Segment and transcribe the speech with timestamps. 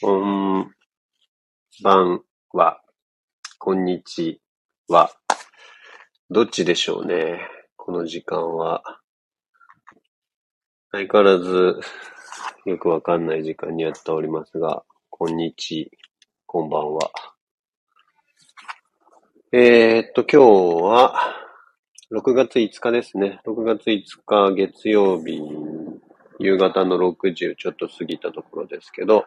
[0.00, 0.72] こん
[1.84, 2.20] ばん
[2.52, 2.80] は。
[3.60, 4.40] こんにち
[4.88, 5.12] は。
[6.30, 7.38] どっちでしょうね？
[7.76, 8.82] この時間は。
[10.90, 11.80] 相変わらず
[12.66, 15.92] よくわかんない時間にやっておりますが、こんにち、
[16.44, 17.12] こんばんは。
[19.52, 21.14] えー、っと、今日は
[22.10, 23.40] 6月5日ですね。
[23.46, 25.40] 6月5日月曜日、
[26.40, 29.24] 夕方の6時をちょっと過ぎたところですけど、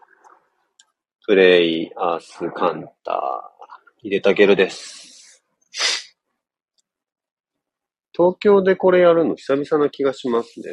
[1.27, 3.17] プレイアースカンター、
[4.01, 5.43] 入れたけるです。
[8.13, 10.67] 東京でこれやるの久々な気がしますね。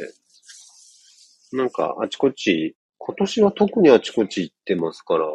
[1.51, 5.25] なんか、あちこち、今年は特にあちこち行ってますから、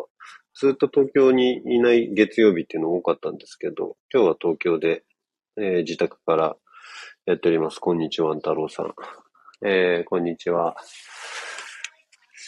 [0.55, 5.05] ずっと東京にいない月曜日っていうの多かったんですけど、今日は東京で、
[5.59, 6.57] えー、自宅から
[7.27, 7.79] やっております。
[7.79, 8.95] こんにちは、太郎さん。
[9.67, 10.77] えー、こんにちは。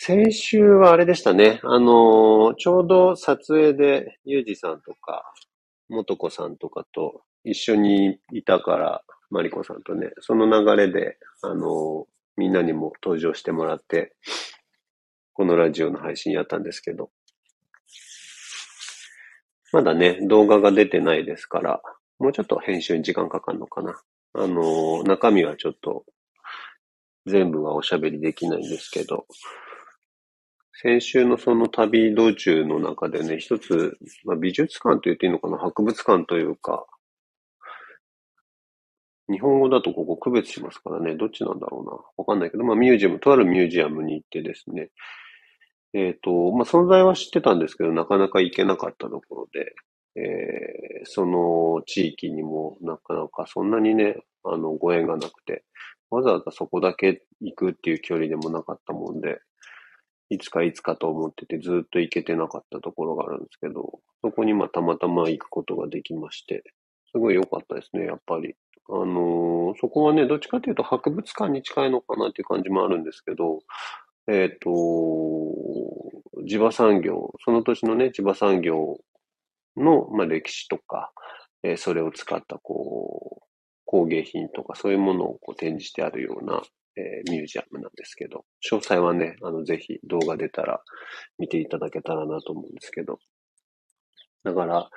[0.04, 1.60] 先週はあれでしたね。
[1.62, 5.32] あのー、ちょうど撮影で、ゆうじさんとか、
[5.88, 14.16] もとこさんとかと一緒にいたから、まりこさんとね、その流れで、あのーみんなにも登場してもらって、
[15.34, 17.10] このラジオの配信やったんですけど、
[19.72, 21.80] まだね、動画が出てないですから、
[22.18, 24.02] もうちょっと編集に時間かかるのかな。
[24.34, 26.04] あの、中身はちょっと、
[27.26, 29.26] 全部はおしゃべりできないんですけど、
[30.72, 36.86] 先週のその旅道中の中でね、一つ、まあ、美術館と言っていいのかな、博物館というか、
[39.30, 41.14] 日本語だとここ区別しますからね。
[41.14, 41.92] どっちなんだろうな？
[42.16, 44.90] わかんないけど、まあミュージアム、とあるミュージアムに行ってですね。
[45.94, 49.74] えっ、ー、と、まあ存在は知ってたんですけど、なかなか行けなかったところで、
[50.16, 55.64] えー、その地域にもなかなかそんなにね、あの、ご縁がなくて、
[56.10, 59.38] わざわざそこだけ行くっていう距離でもなかったもんで、
[60.32, 66.64] いつかいつかと思っててずっと行けてなかったところがあるんですけど、そこにまあたまたま行くことができまして、
[67.10, 68.54] すごい良かったですね、やっぱり。
[68.88, 73.60] あのー、そこはね、どっちかというと博物館に近いのかなっていう感じもあるんですけど、
[74.26, 74.70] えっ、ー、と、
[76.46, 78.98] 地場産業、その年のね、地場産業
[79.76, 81.12] の、まあ、歴史とか、
[81.62, 83.44] えー、それを使った、こう、
[83.84, 86.62] 工芸品とか、そういうものをこう展示してあるような、
[86.96, 90.82] えー、ミュージアムなんですけど、詳細はね、あの、ぜひ動画出たら
[91.38, 93.18] 見ていただけたらなと思うんですけど、
[94.44, 94.90] だから、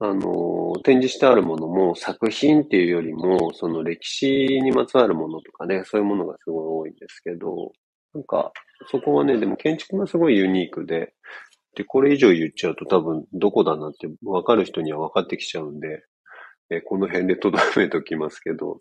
[0.00, 4.26] あの、展示してあるものも作品っていうよりも、その歴史
[4.62, 7.72] にまつわるものとかね、そういうものがすごい多いんですけど、
[8.12, 8.52] なんか、
[8.90, 11.14] そこはね、でも建築がすごいユニークで、
[11.76, 16.04] で、これ以上言っちゃうと多分どこだなって分かる人には分かってきちゃうんで、
[16.70, 18.80] えこの辺で留めときますけど、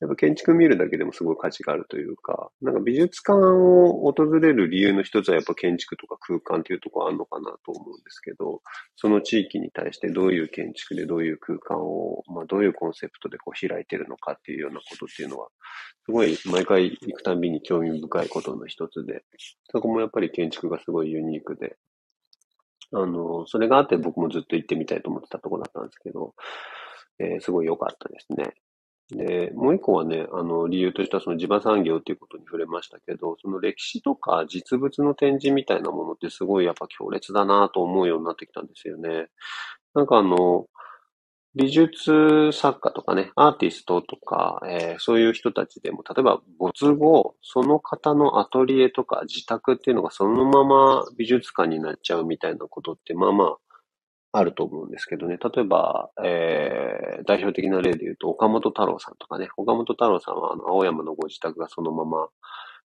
[0.00, 8.62] やっぱ建築見るだけでもすごい価値があるというか、なんか美術館を訪れる理由の一つはやっぱ建築とか空間っていうとこあるのかなと思うんですけど、
[8.96, 15.48] その地域に対してどういう建築でどういう空間を、まあどういうコンセプトでこう開いてるのかっていうようなことっていうのは、
[16.06, 19.22] すごい毎回行くたびに興味深いことの一つで、
[19.70, 21.76] そこもやっぱり建築がすごいユニークで、
[22.92, 26.34] あの、それがあって僕もずっと行ってみたいと思ってたとこだったんですけど、
[27.18, 28.54] えー、すごい良かったですね。
[29.16, 39.28] で、もう一個はね、あの、理由としてはその地場産業っていうことに触れましたけど、その歴史とか実物の展示みたいなものってすごいやっぱ強烈だなと思うようになってきたんですよね。
[39.94, 40.66] なんかあの、
[41.56, 53.56] 美術作家とかね、アーティストとか、えー、そういう人たちでも、例えば没後、その方のアトリエとか自宅っていうのがそのまま美術館になっちゃうみたいなことって、まあまあ、
[54.32, 55.38] あると思うんですけどね。
[55.38, 59.48] 例えば、えー、代表的な例で言うと、岡本太郎さんとかね。
[59.56, 62.28] 岡本太郎さんは、あの、青山のご自宅がそのまま、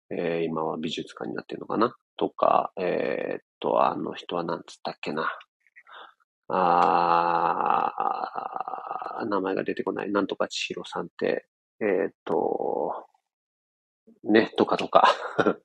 [0.10, 5.30] えー、今は美術館になってるのかなとか、えー、っと、あの人は何つったっけな。
[6.48, 10.12] あー、名前が出てこない。
[10.12, 11.46] なんとか千尋さんって、
[11.82, 13.06] えー、っと、
[14.24, 15.10] ね、とかとか。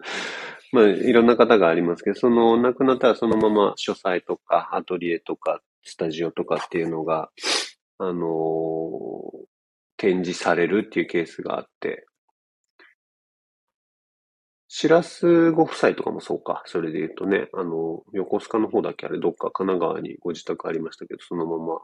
[0.73, 7.31] まあ、いろんな方がありますけど、その、亡くなったらそのまま書斎とか、アトリエとか、スタジオとかっていうのが、
[7.99, 8.19] あのー、
[9.97, 12.07] 展示されるっていうケースがあって、
[14.69, 16.63] しらすご夫妻とかもそうか。
[16.67, 21.81] それで言うとね、あの、横須賀の方だけあれ、どっか神奈川にご自宅ありましたけど、そのまま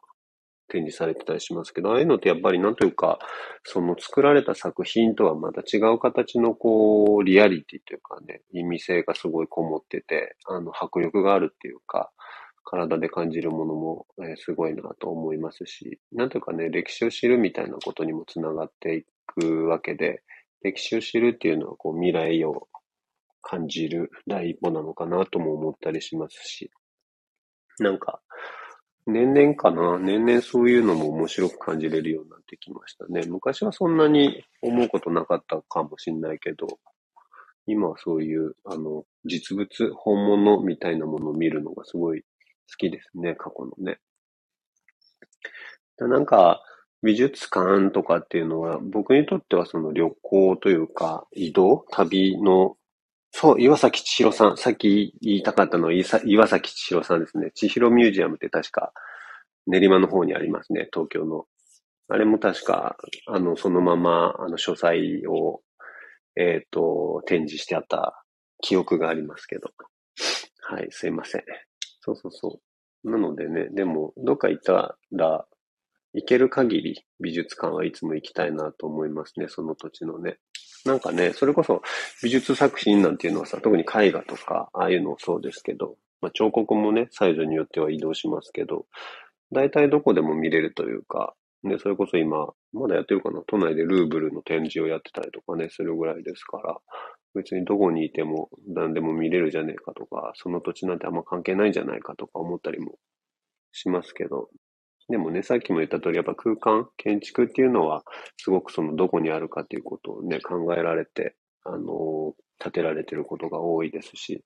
[0.68, 3.18] 展示されてたりしますけど、ああいうのってやっぱりなんというか、
[3.62, 12.10] その作られた作品とはまた違う形のこう、リアリティというかね、意味性がすごいこもってて、あの、迫力があるっていうか、
[12.64, 14.06] 体で感じるものも、
[14.36, 20.22] すごいなと思いますし、なんというかね、歴史を知るみたいなことにもつながっていくわけで、
[20.62, 22.68] 歴史を知るっていうのはこう未来を
[23.42, 26.70] 感じる第一歩なのかなとも思ったりしますし、
[27.78, 28.20] なんか、
[29.06, 33.22] 年々かな年々そういうのも面白く感じれるようになってきましたね。
[33.28, 36.66] 昔はそんなに思うことなかったかもしれないけど、
[37.66, 42.24] 今はそういう、あの、実物、本物みたいなものを見るのがすごい
[42.70, 43.98] 好きですね、過去のね。
[45.98, 46.62] なんか、
[47.02, 52.76] 美術館とかっていうのは、僕にとってはその旅行というか、移動旅の、
[53.30, 54.56] そう、岩崎千尋さん。
[54.56, 57.50] さっき言いたかったのは岩崎千尋さんですね。
[57.54, 58.92] 千尋ミュージアムって確か
[59.66, 61.46] 練馬の方にありますね、東京の。
[62.08, 62.96] あれも確か、
[63.26, 65.62] あの、そのまま、あの、書斎を
[66.36, 68.24] えっ、ー、と、展示してあった
[68.60, 69.70] 記憶がありますけど。
[70.62, 71.42] はい、すいません。
[72.04, 72.60] そうそうそ
[73.04, 73.10] う。
[73.10, 75.46] なのでね、でも、どっか行ったら、
[76.12, 80.38] 行ける限り美術館はいつも行きたいなと思いますね、その土地のね。
[80.84, 81.80] なんかね、それこそ
[82.22, 88.86] 美術作品なんていうのはさ、特に絵画とか、ああいうのもそうですけど、まあ、彫刻もね、サイズによっては移動しますけど、
[89.50, 96.76] 大体どこでも見れるというか、で、それこそ今、まだやってるかな都内でルーブルの展示をやってたりとかね、するぐらいですから、
[97.34, 102.98] 別にどこにいても何でも見れるじゃねえかとか、その土地なんてあんま関係ないんじゃないかとか思ったりも
[103.72, 104.48] しますけど、
[105.08, 108.04] でもね、さっきも言った通り、やっぱ空間、建築っていうのは、
[108.38, 114.44] すごくそのどこにあるかっていうことをね、考えられて、あの、建てられてることが多いですし、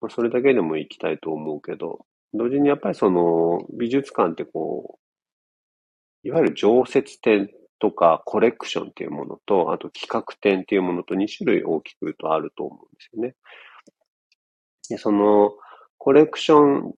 [0.00, 4.98] まあ、それだけでも行きたいと思うけど、同時にやっぱりその美術館ってこ
[6.24, 13.34] う、いわゆる常設展とかコレクションっていうものと、あと企画展っていうものと2種類大きく言うとあると思うんですよね。
[14.88, 15.52] でその
[15.98, 16.94] コレクション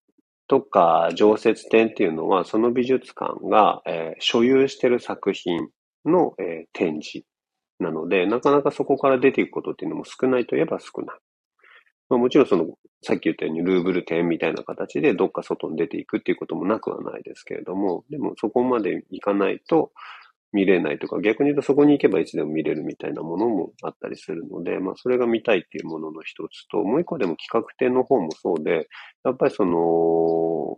[0.47, 5.69] とか常設展っていうのは、その美術館が、えー、所有してる作品
[6.05, 7.25] の、えー、展示
[7.79, 11.17] なので、なかなかそこから出ていくことっていうのも少ないといえば少ない。
[12.09, 12.67] まあ、もちろんその、
[13.01, 19.91] さっき言ったようにルーブル展みたいな形でどっか外に出ていくっていうこともなくはないですけれども、でもそこまで行かないと
[20.53, 28.87] 見れないとか、逆に言うとそこに行けばいつでも見れるみたいなものもあったりするので、まあそれが見たいっていうものの一つと、もう一個でも企画展の方もそうで、
[29.23, 30.77] やっぱりその、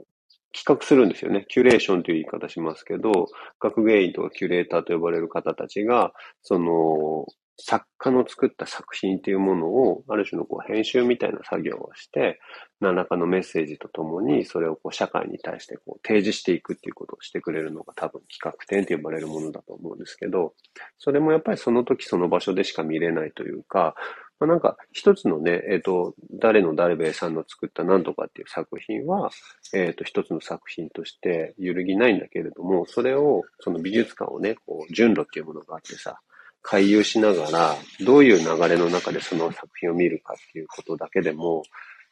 [0.56, 1.46] 企画するんですよね。
[1.50, 3.12] キュレーションという言い方しますけど、
[3.60, 7.26] 学芸員とかキュレーターと呼ばれる方たちが、その、
[7.58, 12.40] 作家の作った作品っていうものを、ある種のこう編集みたいな作業をして、
[12.82, 20.54] 何らかのメッセージとともに、それをこう社会に対してこう提示していくっていうことをしてくれるのが多分企画展って呼ばれるものだと思うんですけど、
[20.98, 23.96] それもやっぱりその時その場所でしか見れないというか、
[24.40, 29.30] まあ、なんか一つのね、えっ、ー、と、誰の誰べさんの作った何とかっていう作品は、
[29.74, 36.20] えっ、ー、と、一つの作品として揺るぎないんだけれども、それを、その美術館をね、こう、順路っていうものがあってさ、
[36.64, 41.64] 回遊しながら、どういう流れの中でその作品を見るかっていうことだけでも、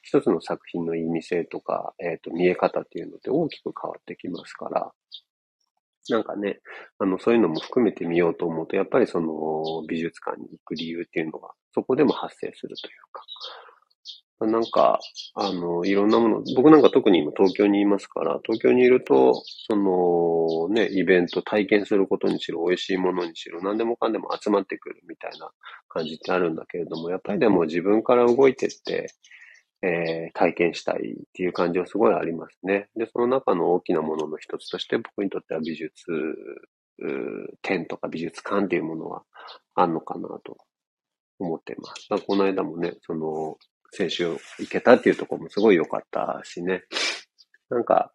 [0.04, 4.92] 一つの作品の意味性とか、えっ、ー、と、見え方っていうのって大きく変わってきますから、
[6.10, 6.60] なんかね、
[7.00, 13.24] あの、そういうのも含めてみようと思うと、やっぱりその美術館に行く理由っていうのが、そこでも発生するというか、
[14.48, 15.00] なんか、
[15.36, 19.34] あの、いろんなもの、僕なんか特に今東京にいますから、東京にいると、
[19.68, 25.52] そのね、イベント体験することにしろ、美味しいものにしろ、何でもかんでも集まってくるみたいな
[25.90, 29.14] 感じってあるんだけれども、やっぱりでも自分から動いてって、
[29.84, 32.90] えー、体験したいっていう感じはすごいありますね。
[32.96, 35.92] で、その中の大きなものの一つとして、僕にとっては美術
[37.62, 39.24] 展とか美術館っていうものは
[39.76, 40.58] あるのかなと
[41.40, 42.26] 思っています。
[42.26, 43.58] この間もね、その、
[43.92, 46.84] 先週行けたっていうところもすごい良かったしね。
[47.70, 48.12] なんか、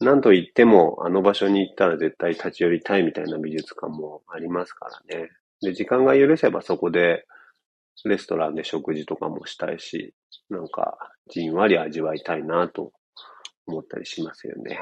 [0.00, 5.30] なんと言っても、あの場所に行ったら絶対立ち寄りたいみたいな美術館もありますからね。
[5.60, 7.24] で、時間が許せばそこで、
[8.04, 10.12] レストランで食事とかもしたいし、
[10.50, 10.98] なんか、
[11.30, 12.92] じんわり味わいたいなと
[13.66, 14.80] 思ったりしますよね。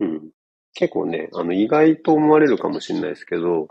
[0.00, 0.30] うん。
[0.74, 3.68] 結構ね、あの、意外と思われるかもしれないですけど、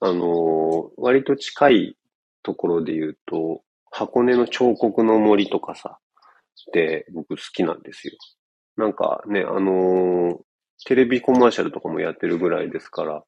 [0.00, 1.96] あの、割と近い
[2.42, 5.98] ところで言うと、箱根の彫刻の森とかさ、
[6.72, 8.14] で僕好きなんですよ。
[8.76, 10.36] なんかね、あのー、
[10.86, 13.24] テレビコマーシャルとかもやってるぐらいですから、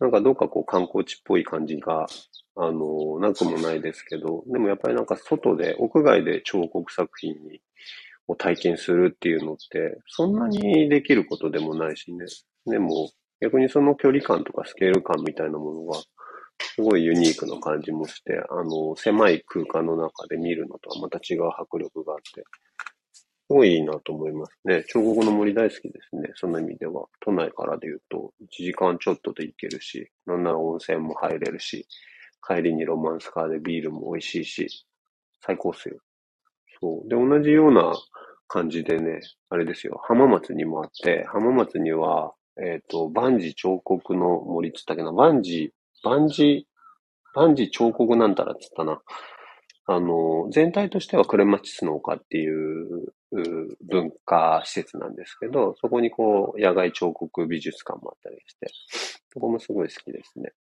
[0.00, 2.06] なんかどっかこう観光地っぽい感じが、
[2.56, 7.60] あのー、なくもないですけど、でもやっぱりなんか外で、屋外で彫刻作品に、
[8.28, 12.26] を体験するっていうのって、そんなにできることでもないしね。
[12.66, 15.98] でも、逆にその距離感とかスケール感みたいなものが、
[16.60, 22.44] すごいユニークな感じもして、あの、狭い空間の中で見るのとはまた違う迫力があって、
[23.12, 24.84] すごいいいなと思いますね。
[24.88, 26.30] 彫刻の森大好きですね。
[26.36, 27.06] その意味では。
[27.20, 31.86] 都内からで言うと、1時間ちょっとで行けるし、なんなら温泉も入れるし、
[32.46, 34.86] 帰りにロマンスカーでビールも美味しいし、
[35.44, 35.98] 最高っすよ。
[36.80, 37.08] そう。
[37.08, 37.92] で、同じような
[38.48, 46.66] 感じでね、あれですよ、浜松にもあって、浜松には、えっ、ー、と、万事彫刻の森っつったっけな、万事、万事、
[47.34, 49.00] 万事彫刻なんたらっつったな。
[49.86, 53.12] あの、全体としてはクレマチスの丘っていう
[53.82, 58.70] 文化施設なんですけど、そこにこう、野外彫刻美術館もあったりして、
[59.32, 60.52] そこもすごい好きですね。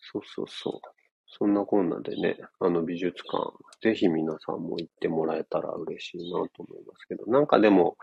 [0.00, 0.80] そうそうそう。
[1.26, 7.96] そんなこんなでね、あの美術館、ぜひ皆さんも行ってもらえたら嬉しいなと思いますけど、なんかでも、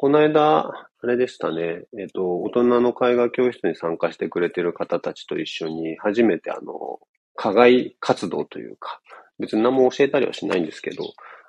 [0.00, 7.00] この間、あれでしたね、えっ、と、大人の絵画教室に参加してくれてる方たちと一緒に、初めてあの、
[7.36, 9.02] 課外活動というか、
[9.38, 11.04] 別に何も教えたりはしないんですけど、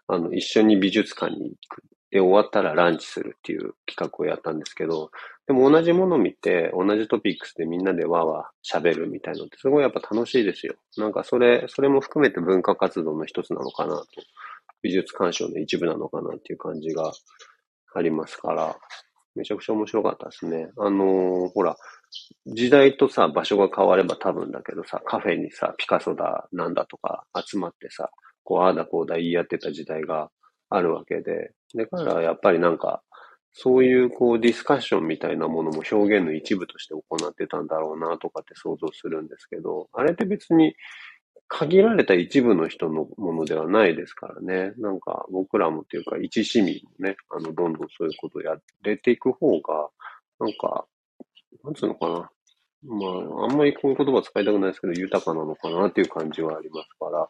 [0.10, 1.82] あの、一緒に美術館に行く。
[2.12, 5.12] で、終わったらランチするっていう企画をやったんですけど、
[5.48, 10.76] でも同じもの見て、同じトピックスでみんなでわーわー喋るみたいのってすごいやっぱ楽しいですよ。
[10.98, 14.08] なんかそれ、それも含めて文化活動の一つなのかなと。
[14.82, 17.14] 美術鑑賞の一部なのかなっていう感じが
[17.94, 18.76] ありますから、
[19.36, 20.70] めちゃくちゃ面白かったですね。
[20.78, 21.76] あのー、ほら、
[22.46, 28.10] 時代とさ、場所が変われば多分だけどさ、カフェにさ、ピカソだ、なんだとか集まってさ、
[28.44, 30.30] こう、ああだこうだ言い合ってた時代が
[30.70, 33.02] あるわけで、だからやっぱりなんか、
[33.54, 40.74] そういうこうディスカッションみたいなものも表現の一部として行ってたんだろうなとかって想像するんですけど、あれって別に
[41.54, 44.72] 限られた一部の人のものではないですからね。
[44.78, 49.90] なんか僕らもっていうか一市民もね、あの、どんどんそういうことをやれていく方が、
[50.40, 50.86] なんか、
[51.66, 52.32] なんつうのかな。
[52.84, 53.06] ま
[53.42, 57.30] あ、あんまりこういう言葉使いたくないですけど、豊かなのかなっていう感じはありますから、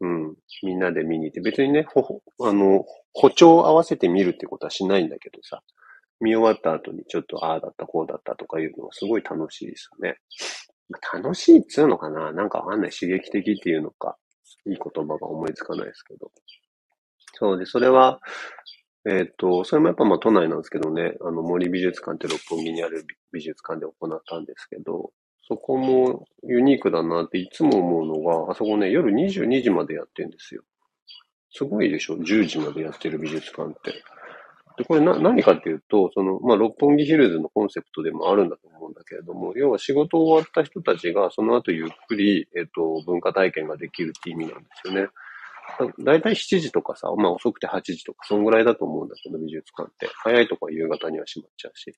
[0.00, 0.36] うん。
[0.62, 5.62] みんなで見に行って、別にね、ほ、あの、歩調を合わせて見るってことはしないんだけどさ、
[6.20, 10.18] 見終わった後にちょっとああだったこうだったとかいうのはすごい楽しいですよね。
[11.14, 12.90] 楽しいっつうのかななんかわかんない。
[12.90, 14.16] 刺激的っていうのか。
[14.66, 16.30] いい言葉が思いつかないですけど。
[17.34, 18.20] そうで、それは、
[19.04, 25.10] えっ、と、それもやっぱまあ都内なんですけどね、あの森美術館って六本木にある美術館で行ったんですけど、
[25.48, 30.62] そこもユニークだなっていつも思うのが、あそこね、夜22時までやってるんですよ。
[31.50, 33.92] すごいでしょ ?10 時までやってる美術館って。
[34.78, 45.08] で、これな、何かっていうと、その、まあ、六本木ヒルズのコンセプトでもあるんだと思うんだけれども、要は仕事終わった人たちが、その後ゆっくり、えっ、と、文化体験ができるって意味なんですよね。
[46.00, 50.08] だいたい7時とかさ、まあ遅くて8時とか、そんぐらいだと思うんだけど、美術館って。
[50.22, 51.94] 早いとこは夕方には閉まっちゃうし。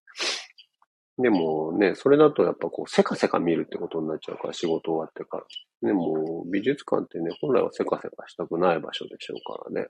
[1.17, 5.45] でもね、それだとやっぱこう、せかせか見るってことになっちゃうから、仕事終わってから。
[5.83, 9.89] でも、美術館ってね、本来はせかせかしたくない場所でしょうからね。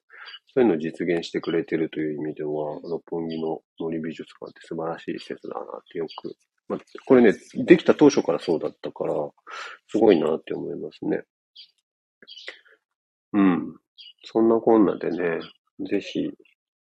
[0.53, 2.51] そういうのを実現してくれてるという意味では、
[2.83, 6.37] 六本木の森美術館って素晴らしい施設だなってよく。
[6.69, 9.15] まあ、これね、できた当初からそうだったから、
[9.89, 11.25] すごいなって思いますね。
[13.33, 13.77] うん。
[14.25, 15.41] そんなこんなでね、
[15.89, 16.31] ぜひ、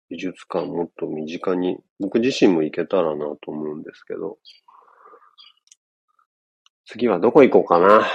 [0.08, 4.38] 美術館もっと身近に、僕自身も行けたらなと思うんですけど、
[6.86, 8.06] 次はどこ行こうかな。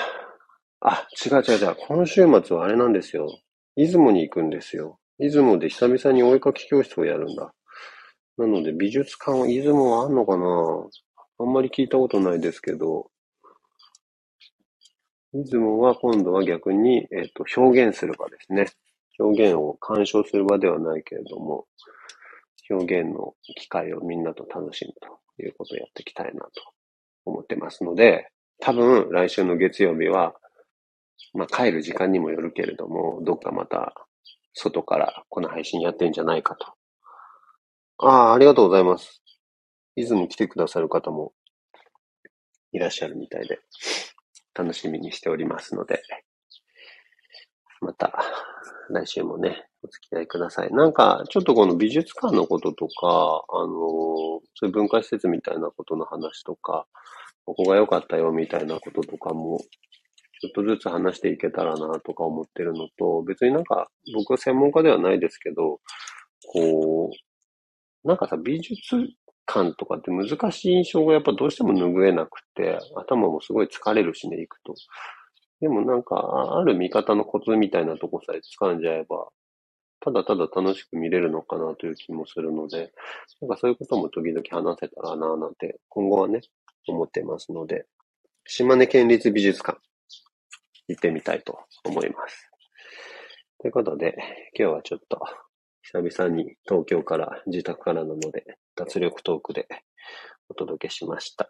[0.81, 1.75] あ、違う違う違う。
[1.87, 3.39] 今週末はあれなんですよ。
[3.75, 4.99] 出雲に行くんですよ。
[5.17, 7.53] 出雲で久々にお絵かき教室をやるんだ。
[8.37, 10.45] なので美術館は出雲はあんのかな
[11.39, 13.11] あんまり聞いたことないですけど、
[15.33, 18.67] 出雲は今度は逆に、えっ、と、表現する場ですね。
[19.19, 21.65] 表現を鑑賞する場ではないけれども、
[22.69, 26.49] 表現の機会をみんなと楽しむということをやっていきたいなと
[27.25, 28.29] 思ってますので、
[28.59, 30.33] 多分来週の月曜日は、
[31.33, 33.93] まあ帰る時間にもよるけれども、どっかまた
[34.53, 36.73] 外からこの配信やってんじゃないかと。
[37.99, 39.21] ああ、ありがとうございます。
[39.97, 41.33] 出雲来てくださる方も
[42.71, 43.59] いらっしゃるみたいで、
[44.53, 46.03] 楽しみにしておりますので、
[47.81, 48.13] また
[48.89, 50.71] 来週もね、お付き合いください。
[50.71, 53.73] なんか、ちょっとこの美術館のこととか、あの、
[54.53, 56.85] そういう文化施設みたいなことの話とか、
[57.45, 59.59] ここが良かったよみたいなこととかも、
[60.41, 65.79] ちょっとずつ話していけたらなとか思ってるのと、別になんか、僕は専門家ではないですけど、
[66.53, 68.77] こう、なんかさ、美術
[69.47, 74.75] 館とかって難しい印象がやっぱどうしても拭えなくて、頭もすごい疲れるしね、行くと。
[75.61, 79.29] でもなんか、ある見方のコツみたいなとこさえ掴んじゃえば、
[79.99, 82.91] ただただ楽しく見れるのかなという気もするので、
[83.41, 86.41] なんかそういうことも時々話せたらなぁなんて、今後はね、
[86.87, 87.85] 思ってますので、
[88.45, 89.79] 島根県立美術館、
[90.87, 92.49] 行ってみたいと思います。
[93.59, 94.15] ということで、
[94.57, 95.19] 今日はちょっと、
[95.89, 98.43] 久々に東京から自宅からなので、
[98.75, 99.69] 脱力トークで
[100.49, 101.47] お届けしました。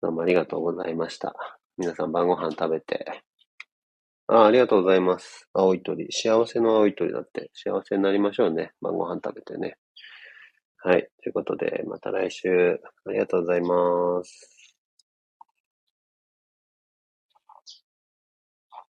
[0.00, 1.34] どうもありがとうございました。
[1.76, 3.24] 皆さん晩ご飯食べて、
[4.28, 5.48] あ、ありがとうございます。
[5.54, 6.06] 青い鳥。
[6.12, 7.50] 幸せの青い鳥だって。
[7.52, 8.70] 幸せになりましょうね。
[8.80, 9.76] 晩ご飯食べてね。
[10.84, 11.08] はい。
[11.24, 12.78] ということで、また来週。
[13.06, 14.55] ありがとうございます。